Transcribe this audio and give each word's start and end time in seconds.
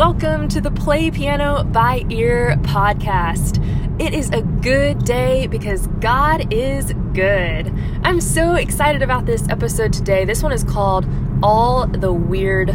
welcome 0.00 0.48
to 0.48 0.62
the 0.62 0.70
Play 0.70 1.10
Piano 1.10 1.62
by 1.62 2.06
Ear 2.08 2.56
podcast. 2.62 3.60
It 4.00 4.14
is 4.14 4.30
a 4.30 4.40
good 4.40 5.04
day 5.04 5.46
because 5.46 5.88
God 6.00 6.50
is 6.50 6.94
good. 7.12 7.70
I'm 8.02 8.18
so 8.22 8.54
excited 8.54 9.02
about 9.02 9.26
this 9.26 9.46
episode 9.50 9.92
today. 9.92 10.24
This 10.24 10.42
one 10.42 10.52
is 10.52 10.64
called 10.64 11.06
All 11.42 11.86
the 11.86 12.14
Weird 12.14 12.74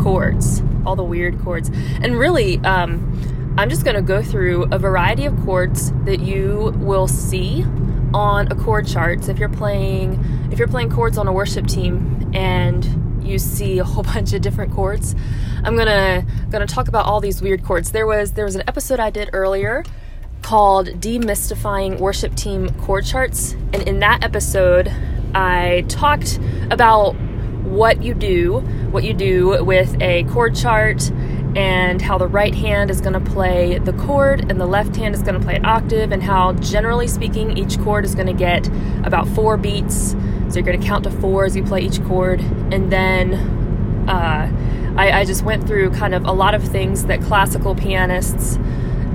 Chords. 0.00 0.64
All 0.84 0.96
the 0.96 1.04
Weird 1.04 1.38
Chords. 1.42 1.70
And 2.02 2.18
really, 2.18 2.58
um, 2.64 3.54
I'm 3.56 3.70
just 3.70 3.84
going 3.84 3.94
to 3.94 4.02
go 4.02 4.20
through 4.20 4.64
a 4.72 4.78
variety 4.78 5.26
of 5.26 5.40
chords 5.44 5.92
that 6.06 6.18
you 6.18 6.72
will 6.78 7.06
see 7.06 7.64
on 8.12 8.50
a 8.50 8.56
chord 8.56 8.88
chart. 8.88 9.22
So 9.22 9.30
if 9.30 9.38
you're 9.38 9.48
playing 9.48 10.48
if 10.50 10.58
you're 10.58 10.66
playing 10.66 10.90
chords 10.90 11.18
on 11.18 11.28
a 11.28 11.32
worship 11.32 11.68
team 11.68 12.32
and 12.34 13.03
you 13.24 13.38
see 13.38 13.78
a 13.78 13.84
whole 13.84 14.02
bunch 14.14 14.32
of 14.32 14.42
different 14.42 14.72
chords. 14.72 15.14
I'm 15.62 15.76
gonna 15.76 16.24
gonna 16.50 16.66
talk 16.66 16.88
about 16.88 17.06
all 17.06 17.20
these 17.20 17.40
weird 17.40 17.64
chords. 17.64 17.92
There 17.92 18.06
was 18.06 18.32
there 18.32 18.44
was 18.44 18.54
an 18.54 18.62
episode 18.68 19.00
I 19.00 19.10
did 19.10 19.30
earlier 19.32 19.84
called 20.42 20.88
Demystifying 20.88 21.98
Worship 21.98 22.34
Team 22.34 22.68
Chord 22.80 23.06
Charts, 23.06 23.52
and 23.72 23.76
in 23.88 24.00
that 24.00 24.22
episode 24.22 24.92
I 25.34 25.84
talked 25.88 26.38
about 26.70 27.14
what 27.64 28.02
you 28.02 28.14
do, 28.14 28.60
what 28.90 29.04
you 29.04 29.14
do 29.14 29.64
with 29.64 30.00
a 30.00 30.24
chord 30.24 30.54
chart 30.54 31.10
and 31.56 32.02
how 32.02 32.18
the 32.18 32.26
right 32.26 32.54
hand 32.54 32.90
is 32.90 33.00
going 33.00 33.12
to 33.12 33.30
play 33.32 33.78
the 33.78 33.92
chord 33.92 34.50
and 34.50 34.60
the 34.60 34.66
left 34.66 34.96
hand 34.96 35.14
is 35.14 35.22
going 35.22 35.38
to 35.38 35.44
play 35.44 35.56
an 35.56 35.64
octave, 35.64 36.12
and 36.12 36.22
how 36.22 36.52
generally 36.54 37.06
speaking, 37.06 37.56
each 37.56 37.78
chord 37.80 38.04
is 38.04 38.14
going 38.14 38.26
to 38.26 38.32
get 38.32 38.68
about 39.04 39.26
four 39.28 39.56
beats. 39.56 40.14
So 40.54 40.60
you're 40.60 40.66
going 40.66 40.80
to 40.80 40.86
count 40.86 41.02
to 41.02 41.10
four 41.10 41.44
as 41.44 41.56
you 41.56 41.64
play 41.64 41.80
each 41.80 42.00
chord, 42.04 42.40
and 42.40 42.92
then 42.92 43.34
uh, 44.08 44.94
I, 44.96 45.10
I 45.10 45.24
just 45.24 45.42
went 45.42 45.66
through 45.66 45.90
kind 45.90 46.14
of 46.14 46.26
a 46.26 46.30
lot 46.30 46.54
of 46.54 46.62
things 46.62 47.06
that 47.06 47.20
classical 47.22 47.74
pianists 47.74 48.56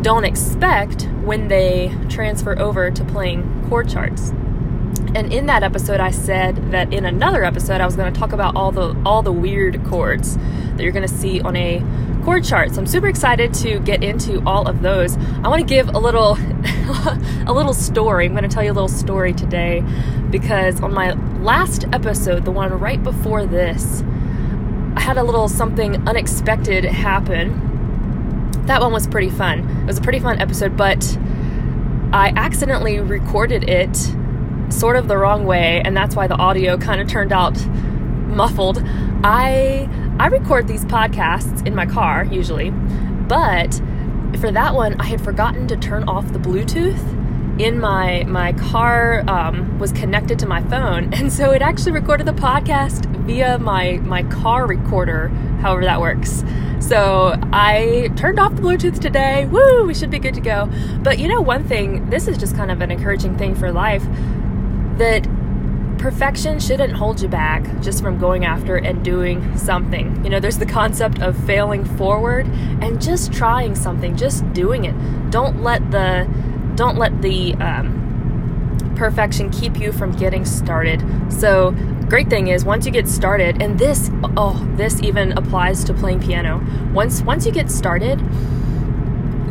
don't 0.02 0.26
expect 0.26 1.04
when 1.24 1.48
they 1.48 1.96
transfer 2.10 2.60
over 2.60 2.92
to 2.92 3.06
playing 3.06 3.66
chord 3.70 3.88
charts. 3.88 4.32
And 5.16 5.32
in 5.32 5.46
that 5.46 5.64
episode, 5.64 6.02
I 6.02 6.12
said 6.12 6.74
that 6.74 6.92
in 6.92 7.06
another 7.06 7.46
episode, 7.46 7.80
I 7.80 7.86
was 7.86 7.96
going 7.96 8.14
to 8.14 8.20
talk 8.20 8.34
about 8.34 8.58
all 8.58 8.74
the 8.74 9.02
all 9.06 9.24
the 9.24 9.32
weird 9.32 9.82
chords 9.86 10.36
that 10.36 10.80
you're 10.80 10.92
going 10.92 11.08
to 11.08 11.14
see 11.14 11.40
on 11.40 11.56
a 11.56 11.80
chord 12.30 12.44
chart. 12.44 12.72
So 12.76 12.82
I'm 12.82 12.86
super 12.86 13.08
excited 13.08 13.56
to 13.56 13.80
get 13.80 14.04
into 14.04 14.40
all 14.46 14.68
of 14.68 14.84
those. 14.84 15.18
I 15.18 15.48
want 15.48 15.62
to 15.62 15.66
give 15.66 15.90
a 15.90 15.98
little 15.98 16.38
a 17.48 17.52
little 17.52 17.74
story. 17.74 18.28
I'm 18.28 18.34
going 18.34 18.44
to 18.44 18.50
tell 18.50 18.64
you 18.64 18.72
a 18.72 18.78
little 18.80 18.88
story 18.88 19.34
today 19.34 19.84
because 20.30 20.80
on 20.80 20.94
my 20.94 21.14
last 21.42 21.86
episode, 21.92 22.46
the 22.46 22.52
one 22.52 22.72
right 22.80 23.02
before 23.02 23.48
this, 23.48 24.04
I 24.96 25.02
had 25.02 25.18
a 25.18 25.24
little 25.24 25.50
something 25.50 26.08
unexpected 26.08 26.86
happen. 26.86 28.52
That 28.68 28.80
one 28.80 28.94
was 28.94 29.08
pretty 29.08 29.32
fun. 29.32 29.68
It 29.82 29.88
was 29.88 29.98
a 29.98 30.02
pretty 30.02 30.20
fun 30.20 30.40
episode, 30.40 30.78
but 30.78 31.18
I 32.14 32.32
accidentally 32.36 33.00
recorded 33.00 33.68
it 33.68 33.98
sort 34.72 34.98
of 34.98 35.08
the 35.08 35.18
wrong 35.18 35.46
way, 35.46 35.82
and 35.84 35.98
that's 35.98 36.16
why 36.16 36.28
the 36.28 36.36
audio 36.36 36.78
kind 36.78 37.02
of 37.02 37.08
turned 37.08 37.34
out 37.34 37.58
muffled. 38.28 38.84
I 39.24 39.90
I 40.20 40.28
record 40.28 40.68
these 40.68 40.84
podcasts 40.84 41.66
in 41.66 41.74
my 41.74 41.86
car 41.86 42.26
usually, 42.26 42.72
but 42.72 43.74
for 44.40 44.52
that 44.52 44.76
one, 44.76 45.00
I 45.00 45.06
had 45.06 45.22
forgotten 45.22 45.66
to 45.70 45.78
turn 45.78 46.04
off 46.10 46.34
the 46.34 46.40
Bluetooth 46.40 47.00
in 47.60 47.80
my 47.80 48.24
my 48.26 48.54
car 48.54 49.24
um, 49.30 49.80
was 49.80 49.92
connected 49.94 50.38
to 50.40 50.46
my 50.46 50.62
phone, 50.64 51.14
and 51.14 51.32
so 51.32 51.52
it 51.52 51.62
actually 51.62 51.94
recorded 51.94 52.28
the 52.28 52.34
podcast 52.34 53.06
via 53.26 53.58
my 53.60 53.98
my 54.04 54.24
car 54.24 54.68
recorder. 54.68 55.30
However 55.62 55.86
that 55.86 56.02
works. 56.02 56.44
So 56.80 57.36
I 57.54 58.10
turned 58.16 58.40
off 58.40 58.56
the 58.56 58.62
Bluetooth 58.62 59.00
today. 59.00 59.46
Woo! 59.46 59.86
We 59.86 59.94
should 59.94 60.10
be 60.10 60.20
good 60.20 60.34
to 60.36 60.42
go. 60.42 60.70
But 61.02 61.20
you 61.20 61.28
know, 61.30 61.40
one 61.40 61.64
thing. 61.64 62.10
This 62.10 62.28
is 62.28 62.38
just 62.38 62.56
kind 62.56 62.72
of 62.72 62.82
an 62.82 62.92
encouraging 62.92 63.38
thing 63.38 63.56
for 63.56 63.72
life 63.72 64.04
that 64.98 65.26
perfection 66.00 66.60
shouldn't 66.60 66.94
hold 66.94 67.22
you 67.22 67.28
back 67.28 67.64
just 67.82 68.02
from 68.02 68.18
going 68.18 68.46
after 68.46 68.78
and 68.78 69.04
doing 69.04 69.58
something. 69.58 70.24
You 70.24 70.30
know, 70.30 70.40
there's 70.40 70.58
the 70.58 70.66
concept 70.66 71.22
of 71.22 71.38
failing 71.46 71.84
forward 71.84 72.48
and 72.48 73.02
just 73.02 73.32
trying 73.34 73.76
something, 73.76 74.16
just 74.16 74.52
doing 74.54 74.86
it. 74.86 74.96
Don't 75.30 75.62
let 75.62 75.92
the 75.92 76.28
don't 76.76 76.98
let 76.98 77.22
the 77.22 77.54
um, 77.56 78.94
perfection 78.96 79.50
keep 79.50 79.80
you 79.80 79.92
from 79.92 80.14
getting 80.14 80.46
started. 80.46 81.04
So, 81.32 81.72
great 82.08 82.30
thing 82.30 82.48
is 82.48 82.64
once 82.64 82.86
you 82.86 82.92
get 82.92 83.08
started, 83.08 83.62
and 83.62 83.78
this 83.78 84.10
oh, 84.38 84.66
this 84.76 85.02
even 85.04 85.34
applies 85.34 85.84
to 85.86 85.94
playing 85.94 86.22
piano. 86.22 86.66
Once 86.94 87.22
once 87.22 87.46
you 87.46 87.52
get 87.52 87.70
started, 87.70 88.22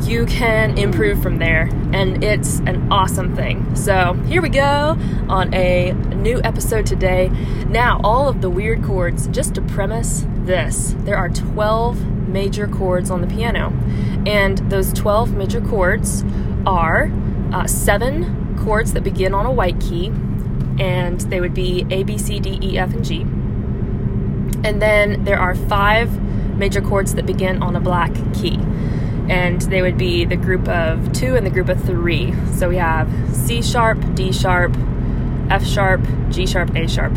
you 0.02 0.24
can 0.26 0.78
improve 0.78 1.22
from 1.22 1.38
there, 1.38 1.68
and 1.92 2.24
it's 2.24 2.60
an 2.60 2.90
awesome 2.90 3.36
thing. 3.36 3.74
So, 3.76 4.14
here 4.26 4.40
we 4.40 4.48
go 4.48 4.96
on 5.28 5.52
a 5.52 5.94
new 6.18 6.40
episode 6.44 6.86
today. 6.86 7.28
Now, 7.68 8.00
all 8.02 8.28
of 8.28 8.40
the 8.40 8.50
weird 8.50 8.82
chords, 8.82 9.28
just 9.28 9.54
to 9.54 9.62
premise 9.62 10.24
this, 10.28 10.94
there 10.98 11.16
are 11.16 11.28
12 11.28 12.28
major 12.28 12.66
chords 12.66 13.10
on 13.10 13.20
the 13.20 13.26
piano, 13.26 13.72
and 14.26 14.58
those 14.70 14.92
12 14.92 15.32
major 15.32 15.60
chords 15.60 16.24
are 16.66 17.10
uh, 17.52 17.66
seven 17.66 18.56
chords 18.64 18.92
that 18.92 19.04
begin 19.04 19.34
on 19.34 19.46
a 19.46 19.52
white 19.52 19.80
key, 19.80 20.08
and 20.78 21.20
they 21.22 21.40
would 21.40 21.54
be 21.54 21.86
A, 21.90 22.02
B, 22.02 22.18
C, 22.18 22.40
D, 22.40 22.58
E, 22.60 22.78
F, 22.78 22.92
and 22.92 23.04
G. 23.04 23.20
And 24.64 24.82
then 24.82 25.24
there 25.24 25.38
are 25.38 25.54
five 25.54 26.20
major 26.56 26.80
chords 26.80 27.14
that 27.14 27.24
begin 27.24 27.62
on 27.62 27.76
a 27.76 27.80
black 27.80 28.12
key 28.34 28.58
and 29.28 29.60
they 29.62 29.82
would 29.82 29.98
be 29.98 30.24
the 30.24 30.36
group 30.36 30.66
of 30.68 31.12
two 31.12 31.36
and 31.36 31.46
the 31.46 31.50
group 31.50 31.68
of 31.68 31.82
three. 31.84 32.34
So 32.54 32.70
we 32.70 32.76
have 32.76 33.08
C 33.36 33.62
sharp, 33.62 33.98
D 34.14 34.32
sharp, 34.32 34.74
F 35.50 35.66
sharp, 35.66 36.00
G 36.30 36.46
sharp, 36.46 36.74
A 36.76 36.88
sharp. 36.88 37.16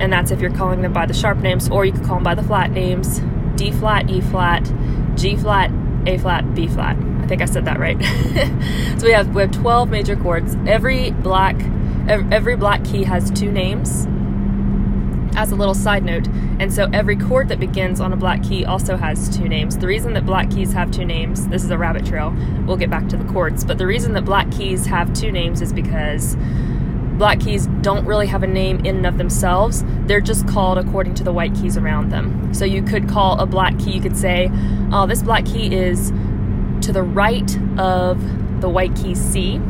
And 0.00 0.12
that's 0.12 0.30
if 0.30 0.40
you're 0.40 0.54
calling 0.54 0.82
them 0.82 0.92
by 0.92 1.06
the 1.06 1.14
sharp 1.14 1.38
names, 1.38 1.68
or 1.68 1.84
you 1.84 1.92
could 1.92 2.04
call 2.04 2.16
them 2.16 2.24
by 2.24 2.34
the 2.34 2.42
flat 2.42 2.70
names 2.70 3.20
D 3.56 3.70
flat, 3.70 4.10
E 4.10 4.20
flat, 4.20 4.70
G 5.14 5.36
flat, 5.36 5.70
A 6.06 6.18
flat, 6.18 6.54
B 6.54 6.66
flat. 6.66 6.96
I 7.20 7.26
think 7.26 7.40
I 7.40 7.46
said 7.46 7.64
that 7.64 7.78
right. 7.78 7.96
so 8.98 9.06
we 9.06 9.12
have 9.12 9.34
we 9.34 9.42
have 9.42 9.52
12 9.52 9.88
major 9.88 10.16
chords. 10.16 10.56
Every 10.66 11.10
black 11.10 11.56
every 12.08 12.56
black 12.56 12.84
key 12.84 13.04
has 13.04 13.30
two 13.30 13.50
names 13.50 14.06
as 15.36 15.50
a 15.50 15.56
little 15.56 15.74
side 15.74 16.04
note. 16.04 16.28
And 16.60 16.72
so 16.72 16.88
every 16.92 17.16
chord 17.16 17.48
that 17.48 17.58
begins 17.58 18.00
on 18.00 18.12
a 18.12 18.16
black 18.16 18.42
key 18.42 18.64
also 18.64 18.96
has 18.96 19.34
two 19.34 19.48
names. 19.48 19.78
The 19.78 19.86
reason 19.86 20.12
that 20.14 20.26
black 20.26 20.50
keys 20.50 20.72
have 20.72 20.90
two 20.90 21.04
names, 21.04 21.48
this 21.48 21.64
is 21.64 21.70
a 21.70 21.78
rabbit 21.78 22.06
trail, 22.06 22.34
we'll 22.66 22.76
get 22.76 22.90
back 22.90 23.08
to 23.08 23.16
the 23.16 23.24
chords, 23.32 23.64
but 23.64 23.78
the 23.78 23.86
reason 23.86 24.12
that 24.12 24.24
black 24.24 24.50
keys 24.52 24.86
have 24.86 25.12
two 25.12 25.32
names 25.32 25.60
is 25.60 25.72
because 25.72 26.36
black 27.18 27.40
keys 27.40 27.66
don't 27.80 28.04
really 28.06 28.26
have 28.26 28.42
a 28.42 28.46
name 28.46 28.78
in 28.80 28.96
and 28.96 29.06
of 29.06 29.18
themselves. 29.18 29.84
They're 30.06 30.20
just 30.20 30.46
called 30.48 30.78
according 30.78 31.14
to 31.14 31.24
the 31.24 31.32
white 31.32 31.54
keys 31.54 31.76
around 31.76 32.10
them. 32.10 32.52
So 32.52 32.64
you 32.64 32.82
could 32.82 33.08
call 33.08 33.38
a 33.38 33.46
black 33.46 33.78
key, 33.78 33.92
you 33.92 34.00
could 34.00 34.16
say, 34.16 34.50
oh, 34.92 35.06
this 35.06 35.22
black 35.22 35.44
key 35.46 35.74
is 35.74 36.10
to 36.82 36.92
the 36.92 37.02
right 37.02 37.58
of 37.78 38.60
the 38.60 38.68
white 38.68 38.94
key 38.96 39.14
C 39.14 39.60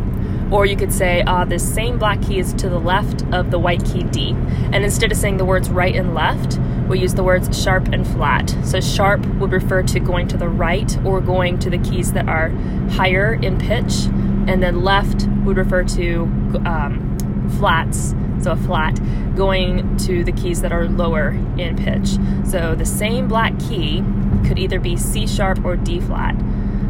or 0.51 0.67
you 0.67 0.77
could 0.77 0.93
say, 0.93 1.23
uh, 1.23 1.45
this 1.45 1.67
same 1.75 1.99
black 1.99 2.23
key 2.23 2.39
is 2.39 2.53
to 2.55 2.69
the 2.69 2.79
left 2.79 3.25
of 3.33 3.51
the 3.51 3.59
white 3.59 3.85
key 3.85 4.05
D. 4.05 4.31
And 4.73 4.85
instead 4.85 5.11
of 5.11 5.19
saying 5.19 5.39
the 5.39 5.45
words 5.45 5.71
right 5.71 5.95
and 5.97 6.15
left, 6.15 6.59
we 6.89 7.01
use 7.01 7.15
the 7.15 7.25
words 7.25 7.61
sharp 7.61 7.89
and 7.89 8.07
flat. 8.07 8.55
So 8.63 8.81
sharp 8.81 9.25
would 9.37 9.53
refer 9.53 9.83
to 9.83 10.01
going 10.01 10.29
to 10.29 10.37
the 10.37 10.49
right 10.49 10.97
or 11.05 11.21
going 11.21 11.59
to 11.61 11.71
the 11.71 11.79
keys 11.79 12.13
that 12.13 12.29
are 12.29 12.51
higher 12.91 13.35
in 13.35 13.59
pitch, 13.59 14.05
and 14.47 14.63
then 14.63 14.85
left 14.85 15.27
would 15.45 15.57
refer 15.57 15.83
to 15.85 16.23
um, 16.67 17.14
flats, 17.59 18.15
so 18.43 18.53
a 18.53 18.57
flat, 18.57 18.99
going 19.35 19.97
to 19.99 20.23
the 20.25 20.33
keys 20.33 20.61
that 20.63 20.73
are 20.73 20.89
lower 20.89 21.31
in 21.59 21.77
pitch. 21.77 22.19
So 22.49 22.75
the 22.75 22.87
same 22.87 23.29
black 23.29 23.59
key 23.59 24.03
could 24.47 24.59
either 24.59 24.79
be 24.79 24.97
C 24.97 25.27
sharp 25.27 25.65
or 25.65 25.77
D 25.77 26.01
flat. 26.01 26.37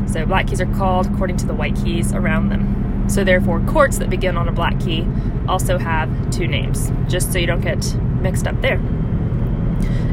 So 0.06 0.26
black 0.26 0.49
keys 0.49 0.61
are 0.61 0.72
called 0.75 1.06
according 1.06 1.37
to 1.38 1.46
the 1.46 1.55
white 1.55 1.76
keys 1.76 2.12
around 2.12 2.49
them. 2.49 3.08
So 3.08 3.22
therefore, 3.25 3.61
chords 3.66 3.99
that 3.99 4.11
begin 4.11 4.37
on 4.37 4.49
a 4.49 4.52
black 4.52 4.81
key 4.81 5.06
also 5.46 5.78
have 5.78 6.31
two 6.31 6.46
names, 6.46 6.90
just 7.06 7.32
so 7.32 7.38
you 7.38 7.46
don't 7.46 7.61
get 7.61 7.94
mixed 8.20 8.46
up 8.46 8.61
there. 8.61 8.81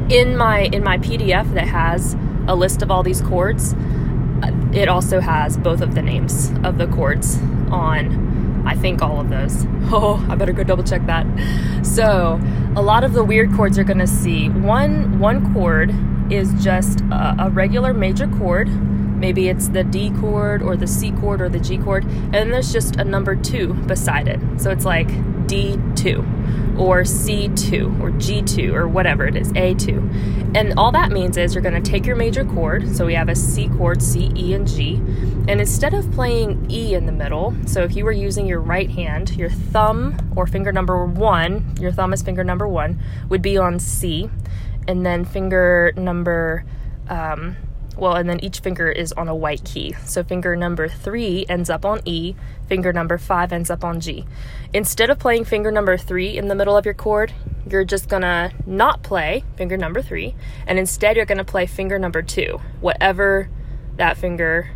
In 0.09 0.35
my 0.35 0.69
in 0.73 0.83
my 0.83 0.97
PDF 0.97 1.53
that 1.53 1.67
has 1.67 2.15
a 2.47 2.55
list 2.55 2.81
of 2.81 2.91
all 2.91 3.01
these 3.01 3.21
chords, 3.21 3.75
it 4.73 4.89
also 4.89 5.19
has 5.19 5.57
both 5.57 5.81
of 5.81 5.95
the 5.95 6.01
names 6.01 6.51
of 6.63 6.77
the 6.77 6.87
chords 6.87 7.37
on 7.71 8.30
I 8.71 8.75
think 8.75 9.01
all 9.01 9.19
of 9.19 9.29
those. 9.29 9.65
Oh, 9.93 10.25
I 10.29 10.35
better 10.35 10.53
go 10.53 10.63
double 10.63 10.85
check 10.85 11.05
that. 11.07 11.25
So, 11.85 12.39
a 12.77 12.81
lot 12.81 13.03
of 13.03 13.11
the 13.11 13.25
weird 13.25 13.51
chords 13.51 13.75
you're 13.75 13.85
going 13.85 13.99
to 13.99 14.07
see. 14.07 14.47
One 14.47 15.19
one 15.19 15.53
chord 15.53 15.93
is 16.31 16.53
just 16.63 17.01
a, 17.01 17.35
a 17.39 17.49
regular 17.49 17.93
major 17.93 18.25
chord 18.25 18.69
Maybe 19.21 19.49
it's 19.49 19.67
the 19.67 19.83
D 19.83 20.09
chord 20.19 20.63
or 20.63 20.75
the 20.75 20.87
C 20.87 21.11
chord 21.11 21.41
or 21.41 21.47
the 21.47 21.59
G 21.59 21.77
chord, 21.77 22.05
and 22.05 22.51
there's 22.51 22.73
just 22.73 22.95
a 22.95 23.03
number 23.03 23.35
two 23.35 23.75
beside 23.85 24.27
it. 24.27 24.39
So 24.59 24.71
it's 24.71 24.83
like 24.83 25.09
D2 25.45 26.79
or 26.79 27.03
C2 27.03 28.01
or 28.01 28.09
G2 28.09 28.73
or 28.73 28.87
whatever 28.87 29.27
it 29.27 29.35
is, 29.35 29.53
A2. 29.53 30.55
And 30.57 30.73
all 30.75 30.91
that 30.93 31.11
means 31.11 31.37
is 31.37 31.53
you're 31.53 31.61
going 31.61 31.81
to 31.81 31.91
take 31.91 32.07
your 32.07 32.15
major 32.15 32.43
chord. 32.43 32.95
So 32.95 33.05
we 33.05 33.13
have 33.13 33.29
a 33.29 33.35
C 33.35 33.69
chord, 33.69 34.01
C, 34.01 34.31
E, 34.35 34.55
and 34.55 34.67
G. 34.67 34.99
And 35.47 35.59
instead 35.59 35.93
of 35.93 36.09
playing 36.11 36.69
E 36.69 36.93
in 36.93 37.05
the 37.05 37.11
middle, 37.11 37.55
so 37.65 37.81
if 37.81 37.95
you 37.95 38.05
were 38.05 38.11
using 38.11 38.47
your 38.47 38.61
right 38.61 38.89
hand, 38.89 39.35
your 39.35 39.49
thumb 39.49 40.33
or 40.35 40.47
finger 40.47 40.71
number 40.71 41.05
one, 41.05 41.75
your 41.79 41.91
thumb 41.91 42.13
is 42.13 42.21
finger 42.21 42.43
number 42.43 42.67
one, 42.67 43.01
would 43.29 43.41
be 43.41 43.57
on 43.57 43.79
C. 43.79 44.29
And 44.87 45.05
then 45.05 45.25
finger 45.25 45.93
number 45.95 46.65
um, 47.09 47.57
well, 47.97 48.15
and 48.15 48.29
then 48.29 48.39
each 48.43 48.59
finger 48.59 48.89
is 48.89 49.11
on 49.13 49.27
a 49.27 49.35
white 49.35 49.63
key. 49.63 49.93
So 50.05 50.23
finger 50.23 50.55
number 50.55 50.87
three 50.87 51.45
ends 51.49 51.69
up 51.69 51.85
on 51.85 52.01
E, 52.05 52.35
finger 52.67 52.93
number 52.93 53.17
five 53.17 53.51
ends 53.51 53.69
up 53.69 53.83
on 53.83 53.99
G. 53.99 54.25
Instead 54.73 55.09
of 55.09 55.19
playing 55.19 55.45
finger 55.45 55.71
number 55.71 55.97
three 55.97 56.37
in 56.37 56.47
the 56.47 56.55
middle 56.55 56.77
of 56.77 56.85
your 56.85 56.93
chord, 56.93 57.33
you're 57.69 57.83
just 57.83 58.09
gonna 58.09 58.51
not 58.65 59.03
play 59.03 59.43
finger 59.55 59.77
number 59.77 60.01
three, 60.01 60.33
and 60.65 60.79
instead 60.79 61.15
you're 61.15 61.25
gonna 61.25 61.43
play 61.43 61.65
finger 61.65 61.99
number 61.99 62.21
two, 62.21 62.59
whatever 62.79 63.49
that 63.97 64.17
finger, 64.17 64.71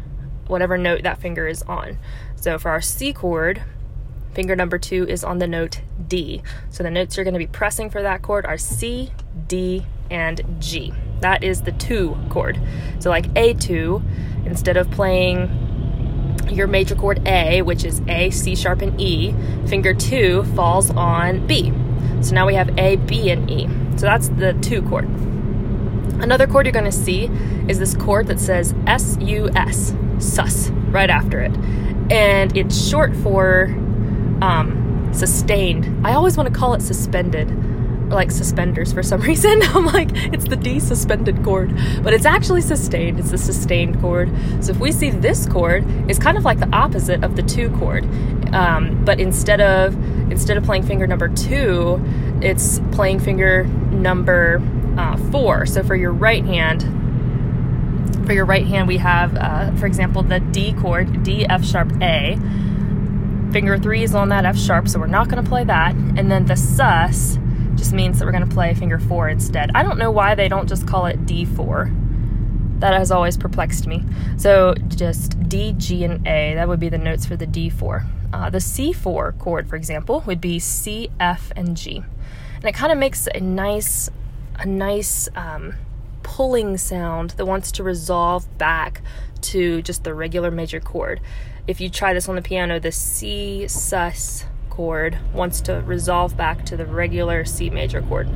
whatever 0.47 0.77
note 0.77 1.03
that 1.03 1.19
finger 1.19 1.47
is 1.47 1.61
on. 1.63 1.97
So 2.35 2.57
for 2.57 2.69
our 2.71 2.81
C 2.81 3.13
chord, 3.13 3.63
finger 4.33 4.55
number 4.55 4.77
two 4.77 5.05
is 5.07 5.23
on 5.23 5.39
the 5.39 5.47
note 5.47 5.81
D. 6.07 6.41
So 6.69 6.83
the 6.83 6.91
notes 6.91 7.17
you're 7.17 7.25
gonna 7.25 7.37
be 7.37 7.47
pressing 7.47 7.89
for 7.89 8.01
that 8.01 8.21
chord 8.21 8.45
are 8.45 8.57
C, 8.57 9.11
D, 9.47 9.85
and 10.09 10.41
G. 10.59 10.93
That 11.21 11.43
is 11.43 11.61
the 11.61 11.71
two 11.71 12.17
chord. 12.29 12.59
So, 12.99 13.09
like 13.09 13.27
A2, 13.33 14.45
instead 14.45 14.77
of 14.77 14.89
playing 14.91 15.49
your 16.49 16.67
major 16.67 16.95
chord 16.95 17.27
A, 17.27 17.61
which 17.61 17.83
is 17.83 18.01
A, 18.07 18.29
C 18.29 18.55
sharp, 18.55 18.81
and 18.81 18.99
E, 18.99 19.33
finger 19.67 19.93
two 19.93 20.43
falls 20.55 20.91
on 20.91 21.47
B. 21.47 21.73
So 22.21 22.33
now 22.33 22.45
we 22.45 22.55
have 22.55 22.77
A, 22.77 22.97
B, 22.97 23.29
and 23.29 23.49
E. 23.49 23.67
So 23.97 24.05
that's 24.05 24.29
the 24.29 24.53
two 24.61 24.81
chord. 24.83 25.05
Another 26.21 26.47
chord 26.47 26.65
you're 26.65 26.73
going 26.73 26.85
to 26.85 26.91
see 26.91 27.25
is 27.67 27.79
this 27.79 27.95
chord 27.95 28.27
that 28.27 28.39
says 28.39 28.73
S 28.87 29.17
U 29.19 29.49
S, 29.55 29.93
sus, 30.19 30.69
right 30.89 31.09
after 31.09 31.41
it. 31.41 31.55
And 32.11 32.55
it's 32.55 32.87
short 32.87 33.15
for 33.17 33.65
um, 34.41 35.09
sustained. 35.13 36.05
I 36.05 36.13
always 36.13 36.37
want 36.37 36.51
to 36.51 36.55
call 36.57 36.73
it 36.73 36.81
suspended 36.81 37.49
like 38.09 38.31
suspenders 38.31 38.93
for 38.93 39.03
some 39.03 39.21
reason. 39.31 39.61
I'm 39.63 39.85
like, 39.85 40.09
it's 40.13 40.47
the 40.47 40.55
D 40.55 40.79
suspended 40.79 41.43
chord, 41.43 41.75
but 42.03 42.13
it's 42.13 42.25
actually 42.25 42.61
sustained. 42.61 43.19
It's 43.19 43.31
the 43.31 43.37
sustained 43.37 43.99
chord. 44.01 44.29
So 44.61 44.71
if 44.71 44.79
we 44.79 44.91
see 44.91 45.09
this 45.09 45.47
chord, 45.47 45.85
it's 46.09 46.19
kind 46.19 46.37
of 46.37 46.45
like 46.45 46.59
the 46.59 46.69
opposite 46.69 47.23
of 47.23 47.35
the 47.35 47.43
two 47.43 47.69
chord, 47.77 48.05
um, 48.53 49.03
but 49.05 49.19
instead 49.19 49.61
of 49.61 49.95
instead 50.31 50.57
of 50.57 50.63
playing 50.63 50.83
finger 50.83 51.07
number 51.07 51.27
two, 51.29 52.03
it's 52.41 52.79
playing 52.91 53.19
finger 53.19 53.63
number 53.65 54.61
uh, 54.97 55.17
four. 55.31 55.65
So 55.65 55.83
for 55.83 55.95
your 55.95 56.11
right 56.11 56.45
hand, 56.45 56.83
for 58.25 58.33
your 58.33 58.45
right 58.45 58.65
hand, 58.65 58.87
we 58.87 58.97
have, 58.97 59.35
uh, 59.37 59.71
for 59.75 59.85
example, 59.85 60.23
the 60.23 60.39
D 60.39 60.73
chord, 60.73 61.23
D 61.23 61.45
F 61.45 61.63
sharp 61.63 61.91
A. 62.01 62.37
Finger 63.51 63.77
three 63.77 64.03
is 64.03 64.13
on 64.13 64.29
that 64.29 64.45
F 64.45 64.57
sharp, 64.57 64.87
so 64.87 64.99
we're 64.99 65.07
not 65.07 65.29
going 65.29 65.41
to 65.43 65.49
play 65.49 65.63
that. 65.63 65.93
And 65.93 66.29
then 66.29 66.45
the 66.45 66.55
sus 66.55 67.37
just 67.75 67.93
means 67.93 68.19
that 68.19 68.25
we're 68.25 68.31
going 68.31 68.47
to 68.47 68.53
play 68.53 68.73
finger 68.73 68.99
four 68.99 69.29
instead. 69.29 69.71
I 69.75 69.83
don't 69.83 69.97
know 69.97 70.11
why 70.11 70.35
they 70.35 70.47
don't 70.47 70.67
just 70.67 70.87
call 70.87 71.05
it 71.05 71.25
D4. 71.25 72.79
That 72.79 72.93
has 72.93 73.11
always 73.11 73.37
perplexed 73.37 73.87
me. 73.87 74.03
So 74.37 74.73
just 74.89 75.39
D, 75.47 75.73
G, 75.77 76.03
and 76.03 76.25
A, 76.27 76.55
that 76.55 76.67
would 76.67 76.79
be 76.79 76.89
the 76.89 76.97
notes 76.97 77.25
for 77.25 77.35
the 77.35 77.47
D4. 77.47 78.05
Uh, 78.33 78.49
the 78.49 78.57
C4 78.57 79.37
chord, 79.39 79.69
for 79.69 79.75
example, 79.75 80.23
would 80.27 80.41
be 80.41 80.59
C, 80.59 81.09
F, 81.19 81.51
and 81.55 81.77
G. 81.77 82.03
And 82.55 82.65
it 82.65 82.73
kind 82.73 82.91
of 82.91 82.97
makes 82.97 83.27
a 83.33 83.39
nice, 83.39 84.09
a 84.55 84.65
nice 84.65 85.29
um, 85.35 85.75
pulling 86.25 86.75
sound 86.75 87.29
that 87.31 87.45
wants 87.45 87.71
to 87.71 87.83
resolve 87.83 88.57
back 88.57 89.01
to 89.41 89.83
just 89.83 90.03
the 90.03 90.13
regular 90.13 90.49
major 90.49 90.79
chord. 90.79 91.21
If 91.67 91.79
you 91.79 91.87
try 91.87 92.15
this 92.15 92.27
on 92.27 92.35
the 92.35 92.41
piano, 92.41 92.79
the 92.79 92.91
C, 92.91 93.67
sus, 93.67 94.45
chord 94.71 95.19
wants 95.33 95.61
to 95.61 95.81
resolve 95.85 96.35
back 96.35 96.65
to 96.65 96.75
the 96.75 96.85
regular 96.85 97.45
C 97.45 97.69
major 97.69 98.01
chord. 98.01 98.27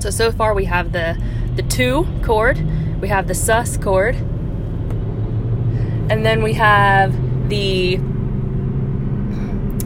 So 0.00 0.10
so 0.10 0.32
far 0.32 0.52
we 0.52 0.64
have 0.64 0.90
the 0.90 1.16
the 1.54 1.62
2 1.62 2.06
chord, 2.24 2.58
we 3.00 3.06
have 3.08 3.28
the 3.28 3.34
sus 3.34 3.76
chord, 3.76 4.16
and 6.10 6.26
then 6.26 6.42
we 6.42 6.54
have 6.54 7.14
the 7.48 8.00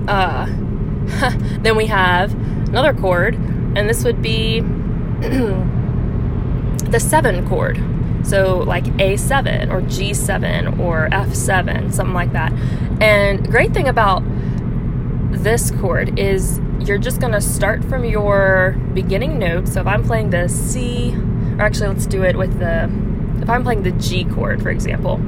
uh 0.09 0.47
then 1.61 1.77
we 1.77 1.87
have 1.87 2.33
another 2.69 2.95
chord, 2.95 3.35
and 3.35 3.89
this 3.89 4.05
would 4.05 4.23
be 4.23 4.61
the 6.91 7.01
7 7.01 7.49
chord. 7.49 7.79
So, 8.25 8.59
like 8.59 8.85
A7 8.85 9.71
or 9.71 9.81
G7 9.83 10.79
or 10.79 11.09
F7, 11.11 11.93
something 11.93 12.15
like 12.15 12.33
that. 12.33 12.53
And 13.01 13.49
great 13.49 13.73
thing 13.73 13.89
about 13.89 14.23
this 15.31 15.71
chord 15.71 16.19
is 16.19 16.61
you're 16.81 16.99
just 16.99 17.21
going 17.21 17.33
to 17.33 17.41
start 17.41 17.85
from 17.85 18.05
your 18.05 18.77
beginning 18.95 19.39
note. 19.39 19.69
So 19.69 19.81
if 19.81 19.87
I'm 19.87 20.05
playing 20.05 20.31
the 20.31 20.49
C, 20.49 21.15
or 21.15 21.63
actually 21.63 21.89
let's 21.89 22.07
do 22.07 22.23
it 22.23 22.37
with 22.37 22.59
the, 22.59 22.85
if 23.43 23.49
I'm 23.49 23.63
playing 23.63 23.83
the 23.83 23.93
G 23.93 24.25
chord, 24.25 24.63
for 24.63 24.71
example, 24.71 25.21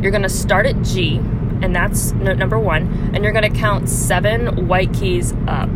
you're 0.00 0.10
going 0.10 0.22
to 0.22 0.28
start 0.28 0.66
at 0.66 0.82
G, 0.82 1.16
and 1.16 1.74
that's 1.74 2.12
note 2.12 2.38
number 2.38 2.58
one, 2.58 3.10
and 3.14 3.24
you're 3.24 3.32
going 3.32 3.50
to 3.50 3.58
count 3.58 3.88
seven 3.88 4.66
white 4.68 4.92
keys 4.92 5.32
up 5.46 5.70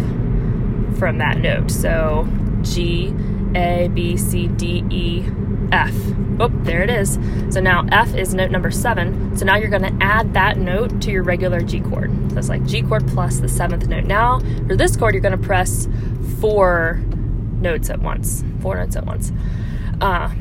from 0.98 1.19
that 1.19 1.38
note. 1.38 1.70
So 1.70 2.28
G, 2.62 3.14
A, 3.56 3.88
B, 3.88 4.17
C, 4.17 4.49
D, 4.49 4.85
E, 4.91 5.25
F. 5.73 5.94
Oh, 6.38 6.49
there 6.62 6.82
it 6.82 6.91
is. 6.91 7.19
So 7.50 7.61
now 7.61 7.87
F 7.93 8.14
is 8.14 8.35
note 8.35 8.50
number 8.50 8.70
seven. 8.70 9.37
So 9.37 9.44
now 9.44 9.56
you're 9.56 9.69
going 9.69 9.82
to 9.82 10.05
add 10.05 10.35
that 10.35 10.56
note 10.56 11.00
to 11.02 11.11
your 11.11 11.23
regular 11.23 11.61
G 11.61 11.81
chord. 11.81 12.11
So 12.32 12.38
it's 12.38 12.49
like 12.49 12.64
G 12.64 12.82
chord 12.82 13.06
plus 13.08 13.41
the 13.41 13.49
seventh 13.49 13.87
note. 13.87 14.05
Now 14.05 14.41
for 14.67 14.75
this 14.75 14.97
chord, 14.97 15.14
you're 15.14 15.23
going 15.23 15.38
to 15.38 15.47
press 15.47 15.87
four 16.41 17.02
notes 17.61 17.91
at 17.91 18.00
once. 18.00 18.43
Four 18.61 18.76
notes 18.76 18.97
at 18.97 19.05
once. 19.05 19.32
Uh, 20.00 20.32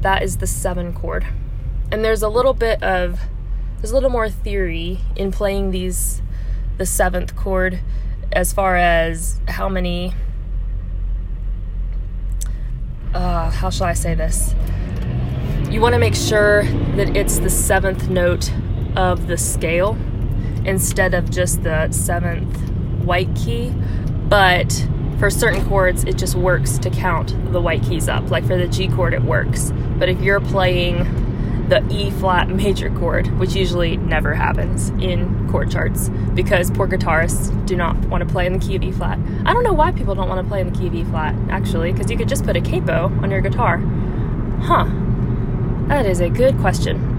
that 0.00 0.22
is 0.22 0.38
the 0.38 0.46
seven 0.46 0.92
chord. 0.92 1.26
And 1.92 2.04
there's 2.04 2.22
a 2.22 2.28
little 2.28 2.54
bit 2.54 2.82
of, 2.82 3.20
there's 3.78 3.90
a 3.90 3.94
little 3.94 4.10
more 4.10 4.30
theory 4.30 5.00
in 5.14 5.30
playing 5.30 5.70
these, 5.70 6.22
the 6.78 6.86
seventh 6.86 7.36
chord 7.36 7.80
as 8.32 8.52
far 8.52 8.76
as 8.76 9.40
how 9.46 9.68
many 9.68 10.14
uh, 13.14 13.50
how 13.50 13.70
shall 13.70 13.86
I 13.86 13.94
say 13.94 14.14
this? 14.14 14.54
You 15.70 15.80
want 15.80 15.94
to 15.94 15.98
make 15.98 16.14
sure 16.14 16.64
that 16.96 17.16
it's 17.16 17.38
the 17.38 17.50
seventh 17.50 18.08
note 18.08 18.52
of 18.96 19.26
the 19.26 19.36
scale 19.36 19.96
instead 20.64 21.14
of 21.14 21.30
just 21.30 21.62
the 21.62 21.90
seventh 21.90 22.56
white 23.04 23.34
key. 23.34 23.70
But 24.28 24.86
for 25.18 25.30
certain 25.30 25.64
chords, 25.68 26.04
it 26.04 26.16
just 26.16 26.34
works 26.34 26.78
to 26.78 26.90
count 26.90 27.52
the 27.52 27.60
white 27.60 27.82
keys 27.82 28.08
up. 28.08 28.30
Like 28.30 28.46
for 28.46 28.56
the 28.56 28.68
G 28.68 28.88
chord, 28.88 29.14
it 29.14 29.22
works. 29.22 29.72
But 29.98 30.08
if 30.08 30.20
you're 30.20 30.40
playing 30.40 31.04
the 31.68 31.86
E 31.90 32.10
flat 32.10 32.48
major 32.48 32.90
chord, 32.90 33.26
which 33.38 33.54
usually 33.54 33.96
never 33.96 34.34
happens 34.34 34.90
in 34.90 35.48
chord 35.50 35.70
charts 35.70 36.08
because 36.34 36.70
poor 36.70 36.86
guitarists 36.86 37.64
do 37.66 37.76
not 37.76 37.96
want 38.06 38.26
to 38.26 38.30
play 38.30 38.46
in 38.46 38.52
the 38.52 38.58
key 38.58 38.76
of 38.76 38.82
E 38.82 38.92
flat. 38.92 39.18
I 39.44 39.52
don't 39.52 39.64
know 39.64 39.72
why 39.72 39.92
people 39.92 40.14
don't 40.14 40.28
want 40.28 40.44
to 40.44 40.48
play 40.48 40.60
in 40.60 40.72
the 40.72 40.78
key 40.78 40.88
of 40.88 40.94
E 40.94 41.04
flat, 41.04 41.34
actually, 41.48 41.92
because 41.92 42.10
you 42.10 42.16
could 42.16 42.28
just 42.28 42.44
put 42.44 42.56
a 42.56 42.60
capo 42.60 43.06
on 43.22 43.30
your 43.30 43.40
guitar. 43.40 43.78
Huh. 44.60 44.86
That 45.88 46.06
is 46.06 46.20
a 46.20 46.30
good 46.30 46.58
question. 46.58 47.12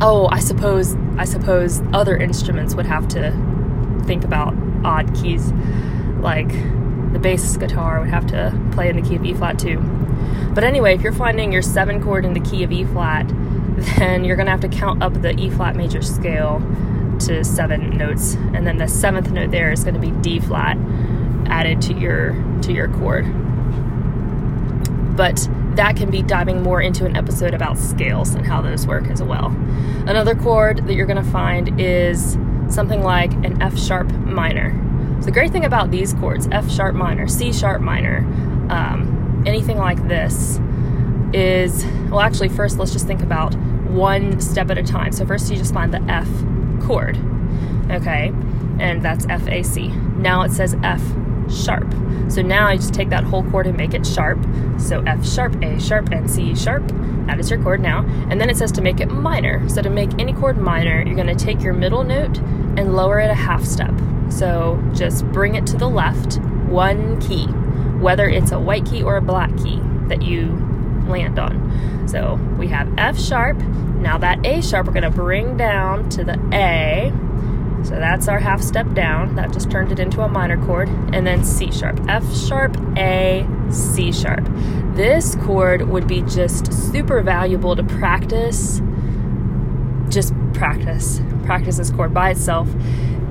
Oh, 0.00 0.28
I 0.30 0.40
suppose 0.40 0.94
I 1.16 1.24
suppose 1.24 1.82
other 1.92 2.16
instruments 2.16 2.74
would 2.74 2.86
have 2.86 3.08
to 3.08 3.32
think 4.04 4.24
about 4.24 4.54
odd 4.84 5.14
keys 5.14 5.52
like 6.20 6.50
the 7.12 7.18
bass 7.18 7.56
guitar 7.56 8.00
would 8.00 8.08
have 8.10 8.26
to 8.28 8.58
play 8.72 8.88
in 8.88 8.96
the 8.96 9.02
key 9.02 9.16
of 9.16 9.24
E 9.24 9.34
flat 9.34 9.58
too. 9.58 9.78
But 10.54 10.64
anyway, 10.64 10.94
if 10.94 11.02
you're 11.02 11.12
finding 11.12 11.52
your 11.52 11.62
seven 11.62 12.02
chord 12.02 12.24
in 12.24 12.32
the 12.32 12.40
key 12.40 12.62
of 12.64 12.72
E 12.72 12.84
flat, 12.84 13.28
then 13.98 14.24
you're 14.24 14.36
gonna 14.36 14.50
have 14.50 14.60
to 14.60 14.68
count 14.68 15.02
up 15.02 15.20
the 15.22 15.38
E 15.38 15.50
flat 15.50 15.76
major 15.76 16.02
scale 16.02 16.60
to 17.20 17.44
seven 17.44 17.96
notes, 17.96 18.34
and 18.34 18.66
then 18.66 18.78
the 18.78 18.88
seventh 18.88 19.30
note 19.30 19.50
there 19.50 19.72
is 19.72 19.84
gonna 19.84 19.98
be 19.98 20.10
D 20.10 20.40
flat 20.40 20.76
added 21.46 21.80
to 21.82 21.94
your 21.94 22.32
to 22.62 22.72
your 22.72 22.88
chord. 22.88 23.26
But 25.16 25.48
that 25.74 25.96
can 25.96 26.10
be 26.10 26.22
diving 26.22 26.62
more 26.62 26.80
into 26.80 27.06
an 27.06 27.16
episode 27.16 27.54
about 27.54 27.78
scales 27.78 28.34
and 28.34 28.44
how 28.44 28.60
those 28.60 28.86
work 28.86 29.08
as 29.08 29.22
well. 29.22 29.46
Another 30.06 30.34
chord 30.34 30.86
that 30.86 30.94
you're 30.94 31.06
gonna 31.06 31.22
find 31.22 31.80
is 31.80 32.36
something 32.68 33.02
like 33.02 33.32
an 33.44 33.62
F 33.62 33.78
sharp 33.78 34.10
minor. 34.12 34.72
So 35.20 35.26
the 35.26 35.32
great 35.32 35.52
thing 35.52 35.64
about 35.64 35.90
these 35.90 36.14
chords, 36.14 36.48
F 36.52 36.70
sharp 36.70 36.94
minor, 36.94 37.26
C 37.26 37.52
sharp 37.52 37.80
minor, 37.80 38.18
um, 38.70 39.07
anything 39.46 39.78
like 39.78 40.06
this 40.08 40.60
is, 41.32 41.84
well, 42.10 42.20
actually, 42.20 42.48
first 42.48 42.78
let's 42.78 42.92
just 42.92 43.06
think 43.06 43.22
about 43.22 43.54
one 43.88 44.40
step 44.40 44.70
at 44.70 44.78
a 44.78 44.82
time. 44.82 45.12
So, 45.12 45.26
first 45.26 45.50
you 45.50 45.56
just 45.56 45.74
find 45.74 45.92
the 45.92 46.02
F 46.10 46.28
chord, 46.86 47.16
okay, 47.90 48.32
and 48.78 49.02
that's 49.04 49.26
F 49.28 49.46
A 49.48 49.62
C. 49.62 49.88
Now 49.88 50.42
it 50.42 50.52
says 50.52 50.74
F 50.82 51.02
sharp. 51.50 51.92
So 52.28 52.42
now 52.42 52.66
I 52.66 52.76
just 52.76 52.92
take 52.92 53.08
that 53.10 53.24
whole 53.24 53.42
chord 53.50 53.66
and 53.66 53.76
make 53.76 53.94
it 53.94 54.06
sharp. 54.06 54.38
So 54.78 55.02
F 55.06 55.26
sharp, 55.26 55.62
A 55.62 55.80
sharp, 55.80 56.10
and 56.10 56.30
C 56.30 56.54
sharp. 56.54 56.86
That 57.26 57.40
is 57.40 57.50
your 57.50 57.62
chord 57.62 57.80
now. 57.80 58.04
And 58.30 58.40
then 58.40 58.50
it 58.50 58.56
says 58.56 58.70
to 58.72 58.82
make 58.82 59.00
it 59.00 59.06
minor. 59.06 59.66
So 59.68 59.80
to 59.82 59.90
make 59.90 60.10
any 60.18 60.32
chord 60.32 60.58
minor, 60.58 61.02
you're 61.02 61.16
going 61.16 61.34
to 61.34 61.44
take 61.44 61.62
your 61.62 61.72
middle 61.72 62.04
note 62.04 62.38
and 62.38 62.94
lower 62.94 63.20
it 63.20 63.30
a 63.30 63.34
half 63.34 63.64
step. 63.64 63.92
So 64.28 64.82
just 64.94 65.24
bring 65.26 65.54
it 65.54 65.66
to 65.68 65.76
the 65.76 65.88
left, 65.88 66.38
one 66.68 67.18
key, 67.20 67.46
whether 68.00 68.28
it's 68.28 68.52
a 68.52 68.58
white 68.58 68.86
key 68.86 69.02
or 69.02 69.16
a 69.16 69.22
black 69.22 69.56
key 69.58 69.80
that 70.08 70.22
you 70.22 70.46
land 71.08 71.38
on. 71.38 72.06
So 72.08 72.34
we 72.58 72.68
have 72.68 72.92
F 72.98 73.18
sharp. 73.18 73.58
Now 73.58 74.18
that 74.18 74.44
A 74.46 74.62
sharp, 74.62 74.86
we're 74.86 74.92
going 74.92 75.02
to 75.02 75.10
bring 75.10 75.56
down 75.56 76.08
to 76.10 76.24
the 76.24 76.38
A 76.52 77.12
so 77.84 77.94
that's 77.94 78.28
our 78.28 78.38
half 78.38 78.60
step 78.60 78.92
down. 78.92 79.36
That 79.36 79.52
just 79.52 79.70
turned 79.70 79.92
it 79.92 79.98
into 79.98 80.22
a 80.22 80.28
minor 80.28 80.62
chord. 80.66 80.88
And 81.12 81.26
then 81.26 81.44
C 81.44 81.70
sharp, 81.70 82.00
F 82.08 82.24
sharp, 82.36 82.76
A, 82.96 83.46
C 83.70 84.12
sharp. 84.12 84.46
This 84.94 85.36
chord 85.36 85.88
would 85.88 86.06
be 86.06 86.22
just 86.22 86.72
super 86.72 87.22
valuable 87.22 87.76
to 87.76 87.84
practice. 87.84 88.82
Just 90.08 90.34
practice. 90.54 91.20
Practice 91.44 91.76
this 91.76 91.90
chord 91.90 92.12
by 92.12 92.30
itself. 92.30 92.68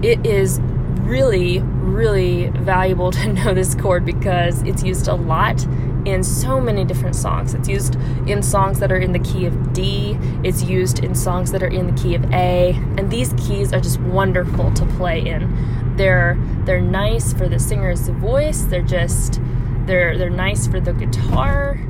It 0.02 0.26
is 0.26 0.60
really, 1.08 1.60
really 1.60 2.50
valuable 2.50 3.12
to 3.20 3.34
know 3.34 3.54
this 3.54 3.74
chord 3.76 4.06
because 4.06 4.62
it's 4.64 4.84
used 4.84 5.08
a 5.08 5.16
lot 5.16 5.66
in 6.06 6.24
so 6.24 6.62
many 6.62 6.86
different 6.86 7.16
songs. 7.16 7.54
It's 7.54 7.68
used 7.68 7.96
in 8.28 8.42
songs 8.42 8.80
that 8.80 8.92
are 8.92 8.98
in 8.98 9.12
the 9.12 9.20
key 9.20 9.46
of 9.46 9.74
D, 9.74 10.18
it's 10.44 10.64
used 10.64 11.04
in 11.04 11.16
songs 11.16 11.52
that 11.52 11.64
are 11.64 11.68
in 11.68 11.94
the 11.94 12.02
key 12.02 12.16
of 12.16 12.24
A, 12.32 12.74
and 12.98 13.10
these 13.12 13.34
keys 13.34 13.74
are 13.74 13.82
just 13.82 14.00
wonderful 14.00 14.72
to 14.74 14.86
play 14.98 15.26
in. 15.26 15.96
They're 15.98 16.38
they're 16.66 16.82
nice 16.82 17.34
for 17.34 17.50
the 17.50 17.60
singer's 17.60 18.08
voice. 18.08 18.62
They're 18.64 18.82
just 18.82 19.42
they're 19.86 20.18
they're 20.18 20.30
nice 20.30 20.68
for 20.68 20.80
the 20.80 20.94
guitar. 20.94 21.82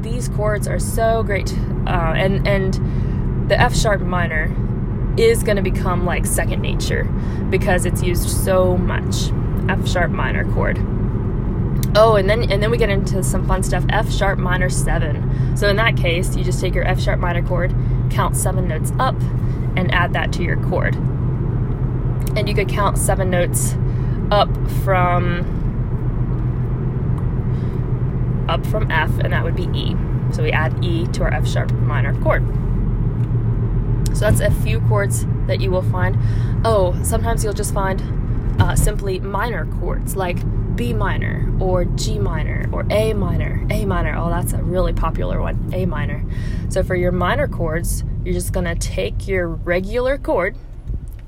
These 0.00 0.28
chords 0.28 0.68
are 0.68 0.78
so 0.78 1.22
great, 1.22 1.52
uh, 1.86 2.12
and 2.14 2.46
and 2.46 3.48
the 3.48 3.58
F 3.60 3.74
sharp 3.74 4.00
minor 4.02 4.54
is 5.16 5.42
going 5.42 5.56
to 5.56 5.62
become 5.62 6.04
like 6.04 6.26
second 6.26 6.60
nature 6.60 7.04
because 7.50 7.86
it's 7.86 8.02
used 8.02 8.28
so 8.28 8.76
much. 8.76 9.30
F 9.68 9.86
sharp 9.88 10.10
minor 10.10 10.50
chord. 10.52 10.78
Oh, 11.96 12.16
and 12.16 12.28
then 12.28 12.50
and 12.50 12.62
then 12.62 12.70
we 12.70 12.76
get 12.76 12.90
into 12.90 13.22
some 13.22 13.46
fun 13.46 13.62
stuff. 13.62 13.84
F 13.88 14.10
sharp 14.10 14.38
minor 14.38 14.68
seven. 14.68 15.56
So 15.56 15.68
in 15.68 15.76
that 15.76 15.96
case, 15.96 16.36
you 16.36 16.44
just 16.44 16.60
take 16.60 16.74
your 16.74 16.84
F 16.84 17.00
sharp 17.00 17.18
minor 17.20 17.42
chord, 17.42 17.74
count 18.10 18.36
seven 18.36 18.68
notes 18.68 18.92
up, 18.98 19.18
and 19.76 19.92
add 19.92 20.12
that 20.12 20.32
to 20.34 20.42
your 20.42 20.56
chord. 20.68 20.94
And 20.94 22.48
you 22.48 22.54
could 22.54 22.68
count 22.68 22.98
seven 22.98 23.30
notes 23.30 23.74
up 24.30 24.50
from 24.84 25.54
up 28.48 28.64
from 28.66 28.90
F, 28.90 29.10
and 29.18 29.32
that 29.32 29.42
would 29.42 29.56
be 29.56 29.68
E. 29.74 29.96
So 30.32 30.42
we 30.42 30.52
add 30.52 30.84
E 30.84 31.06
to 31.08 31.22
our 31.22 31.32
F 31.32 31.48
sharp 31.48 31.72
minor 31.72 32.14
chord. 32.22 32.44
So 34.16 34.20
that's 34.20 34.40
a 34.40 34.50
few 34.62 34.80
chords 34.80 35.26
that 35.46 35.60
you 35.60 35.70
will 35.70 35.82
find. 35.82 36.16
Oh, 36.64 36.98
sometimes 37.02 37.44
you'll 37.44 37.52
just 37.52 37.74
find 37.74 38.00
uh, 38.58 38.74
simply 38.74 39.20
minor 39.20 39.66
chords 39.78 40.16
like 40.16 40.38
B 40.74 40.94
minor 40.94 41.54
or 41.60 41.84
G 41.84 42.18
minor 42.18 42.66
or 42.72 42.86
A 42.88 43.12
minor. 43.12 43.66
A 43.70 43.84
minor, 43.84 44.16
oh, 44.16 44.30
that's 44.30 44.54
a 44.54 44.62
really 44.62 44.94
popular 44.94 45.42
one. 45.42 45.70
A 45.74 45.84
minor. 45.84 46.24
So 46.70 46.82
for 46.82 46.96
your 46.96 47.12
minor 47.12 47.46
chords, 47.46 48.04
you're 48.24 48.32
just 48.32 48.54
to 48.64 48.74
take 48.74 49.28
your 49.28 49.48
regular 49.48 50.16
chord 50.16 50.56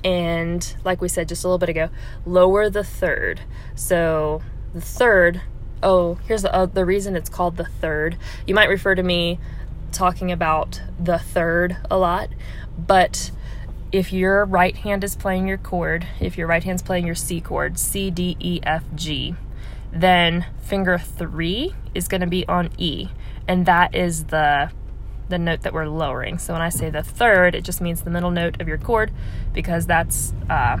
and, 0.03 0.75
like 0.83 0.99
we 0.99 1.09
said 1.09 1.29
just 1.29 1.43
a 1.43 1.47
little 1.47 1.59
bit 1.59 1.69
ago, 1.69 1.89
lower 2.25 2.71
the 2.71 2.83
third. 2.83 3.41
So 3.75 4.41
the 4.73 4.81
third, 4.81 5.41
oh, 5.83 6.15
here's 6.25 6.41
the, 6.41 6.51
uh, 6.51 6.65
the 6.65 6.85
reason 6.85 7.15
it's 7.15 7.29
called 7.29 7.57
the 7.57 7.65
third. 7.65 8.17
You 8.47 8.55
might 8.55 8.67
refer 8.67 8.95
to 8.95 9.03
me 9.03 9.37
talking 9.91 10.31
about 10.31 10.81
the 10.99 11.17
third 11.19 11.77
a 11.89 11.97
lot, 11.97 12.29
but 12.77 13.31
if 13.91 14.13
your 14.13 14.45
right 14.45 14.75
hand 14.75 15.03
is 15.03 15.15
playing 15.15 15.47
your 15.47 15.57
chord, 15.57 16.07
if 16.19 16.37
your 16.37 16.47
right 16.47 16.63
hand's 16.63 16.81
playing 16.81 17.05
your 17.05 17.15
C 17.15 17.41
chord, 17.41 17.79
C, 17.79 18.11
D, 18.11 18.37
E, 18.39 18.59
F, 18.63 18.83
G, 18.95 19.35
then 19.91 20.45
finger 20.61 20.97
three 20.97 21.73
is 21.95 22.07
going 22.07 22.21
to 22.21 22.27
be 22.27 22.47
on 22.47 22.69
E, 22.77 23.09
and 23.47 23.65
that 23.65 23.95
is 23.95 24.25
the 24.25 24.71
the 25.29 25.37
note 25.37 25.61
that 25.61 25.73
we're 25.73 25.87
lowering. 25.87 26.39
So 26.39 26.53
when 26.53 26.61
I 26.61 26.69
say 26.69 26.89
the 26.89 27.03
third, 27.03 27.53
it 27.53 27.63
just 27.63 27.81
means 27.81 28.01
the 28.01 28.09
middle 28.09 28.31
note 28.31 28.59
of 28.59 28.67
your 28.67 28.79
chord 28.79 29.11
because 29.53 29.85
that's 29.85 30.33
uh, 30.49 30.77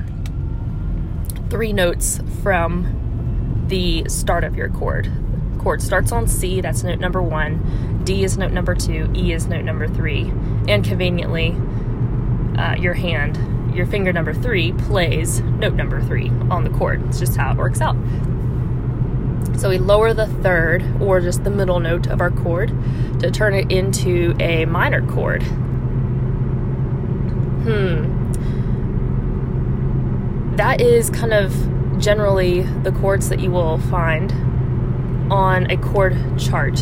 three 1.49 1.71
notes 1.71 2.19
from 2.41 3.65
the 3.67 4.09
start 4.09 4.43
of 4.43 4.55
your 4.55 4.69
chord. 4.69 5.11
Chord 5.59 5.81
starts 5.81 6.11
on 6.11 6.27
C, 6.27 6.61
that's 6.61 6.83
note 6.83 6.99
number 6.99 7.21
one. 7.21 8.01
D 8.03 8.23
is 8.23 8.37
note 8.37 8.51
number 8.51 8.73
two. 8.73 9.11
E 9.13 9.33
is 9.33 9.45
note 9.45 9.63
number 9.63 9.87
three. 9.87 10.31
And 10.67 10.83
conveniently, 10.83 11.55
uh, 12.57 12.75
your 12.75 12.93
hand, 12.93 13.75
your 13.75 13.85
finger 13.85 14.11
number 14.11 14.33
three, 14.33 14.73
plays 14.73 15.41
note 15.41 15.73
number 15.75 16.01
three 16.01 16.29
on 16.49 16.63
the 16.63 16.69
chord. 16.71 17.05
It's 17.07 17.19
just 17.19 17.35
how 17.35 17.51
it 17.51 17.57
works 17.57 17.81
out. 17.81 17.95
So 19.57 19.69
we 19.69 19.77
lower 19.77 20.13
the 20.13 20.27
third, 20.27 20.83
or 21.01 21.19
just 21.19 21.43
the 21.43 21.49
middle 21.49 21.79
note 21.81 22.07
of 22.07 22.21
our 22.21 22.31
chord, 22.31 22.69
to 23.19 23.29
turn 23.29 23.53
it 23.53 23.69
into 23.71 24.35
a 24.39 24.65
minor 24.65 25.05
chord. 25.05 25.43
Hmm. 27.63 28.15
That 30.55 30.79
is 30.79 31.09
kind 31.09 31.33
of 31.33 31.53
generally 31.99 32.61
the 32.61 32.93
chords 32.93 33.27
that 33.29 33.41
you 33.41 33.51
will 33.51 33.77
find 33.77 34.33
on 35.29 35.69
a 35.69 35.77
chord 35.77 36.15
chart. 36.37 36.79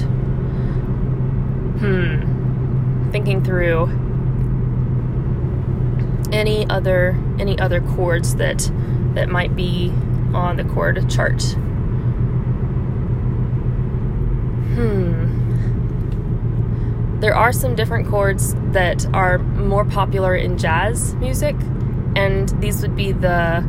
Hmm. 1.80 3.12
Thinking 3.12 3.44
through 3.44 3.88
any 6.32 6.70
other 6.70 7.18
any 7.40 7.58
other 7.60 7.82
chords 7.82 8.36
that 8.36 8.72
that 9.14 9.30
might 9.30 9.56
be 9.56 9.94
on 10.34 10.58
the 10.58 10.64
chord 10.64 11.10
chart. 11.10 11.42
Hmm. 14.74 15.28
There 17.20 17.36
are 17.36 17.52
some 17.52 17.76
different 17.76 18.08
chords 18.08 18.54
that 18.74 19.06
are 19.14 19.40
more 19.40 19.86
popular 19.86 20.36
in 20.36 20.58
jazz 20.58 21.16
music, 21.16 21.56
and 22.16 22.50
these 22.62 22.82
would 22.84 22.96
be 22.96 23.12
the 23.12 23.66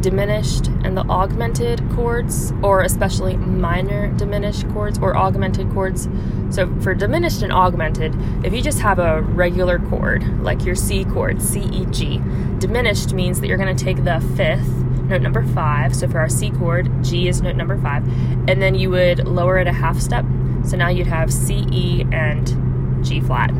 diminished 0.00 0.68
and 0.84 0.96
the 0.96 1.04
augmented 1.08 1.82
chords, 1.90 2.52
or 2.62 2.82
especially 2.82 3.36
minor 3.36 4.08
diminished 4.14 4.68
chords 4.70 4.98
or 4.98 5.16
augmented 5.16 5.70
chords. 5.72 6.08
So, 6.50 6.72
for 6.80 6.94
diminished 6.94 7.42
and 7.42 7.52
augmented, 7.52 8.14
if 8.44 8.52
you 8.52 8.62
just 8.62 8.80
have 8.80 8.98
a 8.98 9.22
regular 9.22 9.78
chord, 9.78 10.42
like 10.42 10.64
your 10.64 10.74
C 10.74 11.04
chord, 11.04 11.42
C, 11.42 11.60
E, 11.60 11.86
G, 11.86 12.20
diminished 12.58 13.12
means 13.12 13.40
that 13.40 13.48
you're 13.48 13.58
going 13.58 13.74
to 13.74 13.84
take 13.84 14.04
the 14.04 14.20
fifth, 14.36 14.68
note 15.08 15.22
number 15.22 15.44
five. 15.48 15.94
So, 15.94 16.08
for 16.08 16.18
our 16.18 16.28
C 16.28 16.50
chord, 16.50 16.90
G 17.02 17.28
is 17.28 17.42
note 17.42 17.56
number 17.56 17.78
five, 17.78 18.06
and 18.48 18.62
then 18.62 18.74
you 18.74 18.90
would 18.90 19.26
lower 19.26 19.58
it 19.58 19.66
a 19.66 19.72
half 19.72 19.98
step. 19.98 20.24
So, 20.64 20.76
now 20.76 20.88
you'd 20.88 21.06
have 21.06 21.32
C, 21.32 21.66
E, 21.70 22.06
and 22.12 23.04
G 23.04 23.20
flat. 23.20 23.50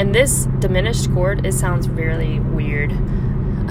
And 0.00 0.12
this 0.12 0.46
diminished 0.58 1.12
chord, 1.12 1.46
it 1.46 1.52
sounds 1.52 1.88
really 1.88 2.40
weird. 2.40 2.92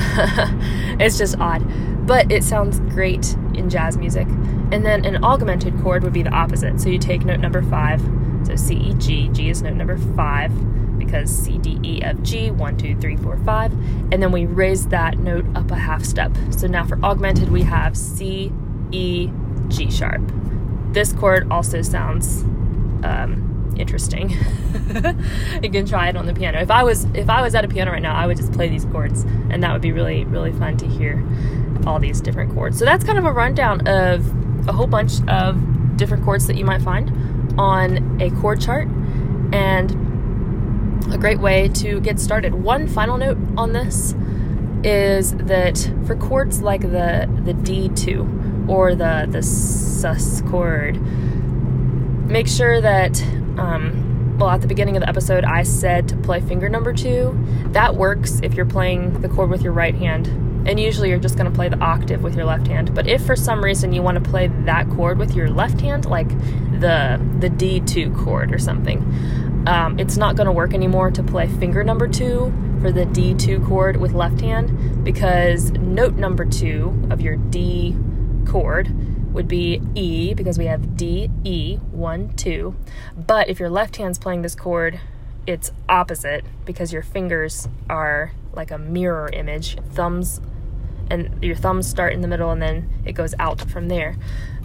it's 1.00 1.18
just 1.18 1.38
odd 1.40 1.62
but 2.06 2.32
it 2.32 2.44
sounds 2.44 2.80
great 2.94 3.34
in 3.54 3.70
jazz 3.70 3.98
music. 3.98 4.28
And 4.72 4.86
then 4.86 5.06
an 5.06 5.24
augmented 5.24 5.80
chord 5.82 6.04
would 6.04 6.14
be 6.14 6.24
the 6.24 6.32
opposite. 6.32 6.80
So 6.80 6.90
you 6.90 7.00
take 7.00 7.26
note 7.26 7.40
number 7.40 7.62
five, 7.62 8.02
so 8.44 8.56
C, 8.56 8.76
E, 8.76 8.94
G, 8.96 9.30
G 9.30 9.50
is 9.50 9.62
note 9.62 9.76
number 9.76 9.98
five 10.16 10.52
because 10.98 11.30
C, 11.30 11.58
D, 11.58 11.80
E, 11.84 12.02
F, 12.02 12.22
G, 12.22 12.52
one, 12.52 12.78
two, 12.78 12.96
three, 12.98 13.18
four, 13.18 13.38
five, 13.38 13.72
and 14.12 14.22
then 14.22 14.32
we 14.32 14.46
raise 14.46 14.88
that 14.88 15.18
note 15.18 15.46
up 15.56 15.72
a 15.72 15.76
half 15.76 16.04
step. 16.04 16.36
So 16.52 16.68
now 16.68 16.86
for 16.86 17.04
augmented, 17.04 17.50
we 17.50 17.62
have 17.64 17.96
C, 17.98 18.52
E, 18.92 19.30
G 19.68 19.92
sharp. 19.92 20.22
This 20.92 21.14
chord 21.14 21.48
also 21.52 21.82
sounds 21.82 22.44
um, 23.04 23.53
interesting. 23.78 24.30
you 25.62 25.70
can 25.70 25.86
try 25.86 26.10
it 26.10 26.16
on 26.16 26.26
the 26.26 26.34
piano. 26.34 26.60
If 26.60 26.72
I 26.72 26.84
was 26.84 27.06
if 27.14 27.30
I 27.30 27.42
was 27.42 27.56
at 27.56 27.66
a 27.66 27.68
piano 27.68 27.92
right 27.92 28.02
now, 28.02 28.16
I 28.16 28.28
would 28.28 28.38
just 28.38 28.52
play 28.54 28.70
these 28.70 28.86
chords, 28.86 29.24
and 29.50 29.64
that 29.64 29.74
would 29.74 29.82
be 29.82 29.92
really 29.92 30.26
really 30.26 30.52
fun 30.54 30.78
to 30.78 30.88
hear 30.88 31.24
all 31.86 32.00
these 32.00 32.22
different 32.22 32.54
chords. 32.54 32.80
So 32.80 32.86
that's 32.86 33.04
kind 33.04 33.18
of 33.18 33.26
a 33.26 33.32
rundown 33.32 33.88
of 33.88 34.68
a 34.68 34.72
whole 34.72 34.88
bunch 34.88 35.14
of 35.28 35.98
different 35.98 36.24
chords 36.24 36.48
that 36.48 36.58
you 36.58 36.66
might 36.66 36.82
find 36.82 37.12
on 37.60 38.22
a 38.22 38.32
chord 38.42 38.62
chart 38.62 38.88
and 39.54 39.92
a 41.14 41.18
great 41.18 41.40
way 41.40 41.68
to 41.68 42.00
get 42.02 42.20
started. 42.20 42.56
One 42.56 42.88
final 42.88 43.18
note 43.18 43.38
on 43.58 43.74
this 43.74 44.16
is 44.84 45.34
that 45.36 45.92
for 46.06 46.16
chords 46.16 46.62
like 46.62 46.82
the 46.82 47.30
the 47.44 47.54
D2 47.54 48.68
or 48.68 48.96
the 48.96 49.28
the 49.30 49.44
sus 49.44 50.42
chord, 50.44 51.00
make 52.28 52.48
sure 52.48 52.82
that 52.82 53.24
um, 53.60 54.38
well 54.38 54.50
at 54.50 54.62
the 54.62 54.68
beginning 54.68 54.96
of 54.96 55.02
the 55.02 55.10
episode 55.10 55.44
I 55.44 55.64
said 55.64 56.08
to 56.10 56.18
play 56.18 56.42
finger 56.42 56.70
number 56.70 56.94
two. 56.94 57.38
That 57.68 57.96
works 57.96 58.40
if 58.44 58.54
you're 58.54 58.66
playing 58.66 59.22
the 59.22 59.30
chord 59.30 59.50
with 59.50 59.62
your 59.62 59.74
right 59.74 59.96
hand 59.96 60.28
and 60.66 60.80
usually 60.80 61.10
you're 61.10 61.20
just 61.20 61.36
going 61.36 61.50
to 61.50 61.56
play 61.56 61.70
the 61.70 61.80
octave 61.80 62.24
with 62.24 62.36
your 62.36 62.46
left 62.46 62.68
hand. 62.68 62.94
But 62.96 63.08
if 63.08 63.26
for 63.26 63.36
some 63.36 63.64
reason 63.64 63.94
you 63.94 64.02
want 64.02 64.24
to 64.24 64.30
play 64.30 64.48
that 64.48 64.90
chord 64.92 65.18
with 65.18 65.36
your 65.36 65.50
left 65.50 65.82
hand, 65.82 66.06
like 66.06 66.30
the 66.80 67.22
the 67.40 67.50
D2 67.50 68.24
chord 68.24 68.54
or 68.54 68.60
something, 68.60 69.00
um, 69.68 70.00
it's 70.00 70.18
not 70.18 70.36
going 70.36 70.46
to 70.46 70.52
work 70.52 70.74
anymore 70.74 71.12
to 71.12 71.24
play 71.24 71.48
finger 71.48 71.84
number 71.84 72.08
two 72.08 72.54
for 72.82 72.92
the 72.92 73.06
D2 73.06 73.68
chord 73.68 73.98
with 73.98 74.14
left 74.14 74.42
hand 74.42 75.04
because 75.04 75.72
note 75.72 76.16
number 76.16 76.46
two 76.46 77.08
of 77.10 77.22
your 77.22 77.36
D 77.36 77.98
chord 78.46 78.88
would 79.34 79.48
be 79.48 79.82
E 79.96 80.34
because 80.34 80.58
we 80.58 80.66
have 80.66 80.96
D, 80.96 81.30
E, 81.44 81.78
one, 81.92 82.34
two. 82.36 82.76
But 83.16 83.50
if 83.50 83.60
your 83.60 83.70
left 83.70 83.98
hand's 83.98 84.20
playing 84.20 84.44
this 84.44 84.56
chord, 84.56 85.00
it's 85.46 85.72
opposite 85.90 86.46
because 86.66 86.94
your 86.94 87.02
fingers 87.04 87.68
are 87.90 88.32
like 88.54 88.72
a 88.72 88.78
mirror 88.78 89.30
image. 89.34 89.78
Thumbs 89.92 90.40
and 91.10 91.44
your 91.44 91.56
thumbs 91.56 91.88
start 91.88 92.14
in 92.14 92.22
the 92.22 92.28
middle 92.28 92.52
and 92.52 92.62
then 92.62 92.90
it 93.06 93.14
goes 93.14 93.36
out 93.40 93.60
from 93.70 93.88
there. 93.88 94.16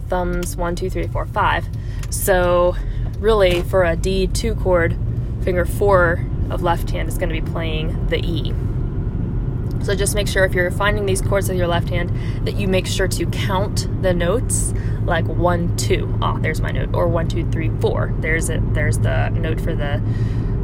Thumbs 0.09 0.57
one, 0.57 0.77
two, 0.77 0.89
three, 0.89 1.07
four, 1.07 1.27
five. 1.27 1.67
So 2.11 2.77
really 3.19 3.63
for 3.63 3.85
a 3.85 3.97
D2 3.97 4.61
chord, 4.63 4.97
finger 5.43 5.65
four 5.65 6.25
of 6.51 6.63
left 6.63 6.91
hand 6.91 7.09
is 7.09 7.19
going 7.19 7.29
to 7.29 7.41
be 7.41 7.51
playing 7.51 8.07
the 8.07 8.19
E. 8.25 8.53
So 9.89 9.95
just 9.95 10.15
make 10.15 10.29
sure 10.29 10.45
if 10.45 10.53
you're 10.53 10.71
finding 10.71 11.07
these 11.07 11.23
chords 11.23 11.49
with 11.49 11.57
your 11.57 11.67
left 11.67 11.89
hand 11.89 12.11
that 12.47 12.57
you 12.57 12.69
make 12.69 12.87
sure 12.87 13.09
to 13.09 13.25
count 13.25 13.89
the 14.03 14.13
notes 14.13 14.75
like 15.07 15.25
one, 15.25 15.75
two. 15.79 16.15
Ah, 16.21 16.37
there's 16.39 16.61
my 16.61 16.71
note. 16.71 16.95
Or 16.95 17.09
one, 17.09 17.27
two, 17.27 17.51
three, 17.51 17.71
four. 17.81 18.15
There's 18.19 18.51
it. 18.51 18.75
There's 18.75 18.99
the 18.99 19.31
note 19.31 19.59
for 19.59 19.75
the 19.75 20.03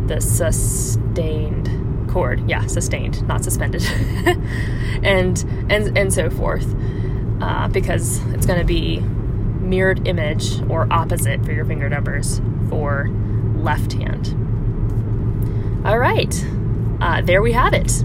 the 0.09 0.21
sustained 0.21 2.11
chord. 2.11 2.47
Yeah, 2.51 2.67
sustained, 2.67 3.27
not 3.27 3.43
suspended. 3.43 3.83
and 5.03 5.43
and 5.71 5.97
and 5.97 6.13
so 6.13 6.29
forth. 6.29 6.67
Uh, 7.41 7.69
because 7.69 8.19
it's 8.35 8.45
going 8.45 8.59
to 8.59 8.67
be 8.67 9.01
mirrored 9.01 10.07
image 10.07 10.61
or 10.69 10.87
opposite 10.93 11.43
for 11.47 11.53
your 11.53 11.65
finger 11.65 11.89
numbers 11.89 12.43
for 12.69 13.09
left 13.57 13.95
hand. 13.95 14.35
All 15.87 15.99
right, 15.99 16.47
uh, 17.01 17.23
there 17.23 17.41
we 17.41 17.53
have 17.53 17.73
it. 17.73 18.05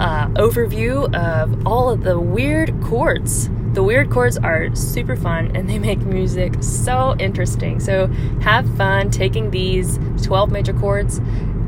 Uh, 0.00 0.28
overview 0.28 1.14
of 1.14 1.66
all 1.66 1.90
of 1.90 2.04
the 2.04 2.18
weird 2.18 2.72
chords. 2.82 3.50
The 3.74 3.82
weird 3.82 4.10
chords 4.10 4.38
are 4.38 4.74
super 4.74 5.14
fun 5.14 5.54
and 5.54 5.68
they 5.68 5.78
make 5.78 5.98
music 5.98 6.54
so 6.62 7.14
interesting. 7.18 7.80
So 7.80 8.06
have 8.40 8.66
fun 8.78 9.10
taking 9.10 9.50
these 9.50 9.98
12 10.24 10.50
major 10.50 10.72
chords 10.72 11.18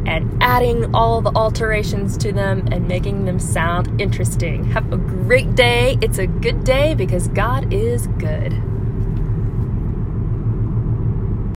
and 0.06 0.42
adding 0.42 0.94
all 0.94 1.20
the 1.20 1.30
alterations 1.36 2.16
to 2.18 2.32
them 2.32 2.66
and 2.72 2.88
making 2.88 3.26
them 3.26 3.38
sound 3.38 4.00
interesting. 4.00 4.64
Have 4.64 4.90
a 4.92 4.96
great 4.96 5.54
day. 5.54 5.98
It's 6.00 6.18
a 6.18 6.26
good 6.26 6.64
day 6.64 6.94
because 6.94 7.28
God 7.28 7.72
is 7.72 8.06
good. 8.18 8.60